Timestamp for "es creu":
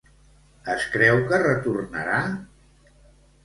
0.75-1.21